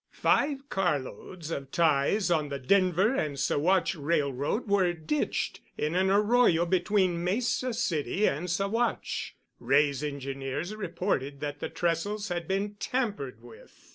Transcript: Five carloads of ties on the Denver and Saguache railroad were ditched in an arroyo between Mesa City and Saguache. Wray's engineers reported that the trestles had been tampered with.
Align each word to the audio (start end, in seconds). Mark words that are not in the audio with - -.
Five 0.17 0.67
carloads 0.67 1.51
of 1.51 1.69
ties 1.69 2.31
on 2.31 2.49
the 2.49 2.57
Denver 2.57 3.13
and 3.13 3.35
Saguache 3.37 3.95
railroad 3.99 4.67
were 4.67 4.93
ditched 4.93 5.61
in 5.77 5.93
an 5.93 6.09
arroyo 6.09 6.65
between 6.65 7.23
Mesa 7.23 7.71
City 7.71 8.27
and 8.27 8.47
Saguache. 8.49 9.33
Wray's 9.59 10.03
engineers 10.03 10.73
reported 10.73 11.39
that 11.41 11.59
the 11.59 11.69
trestles 11.69 12.29
had 12.29 12.47
been 12.47 12.77
tampered 12.79 13.43
with. 13.43 13.89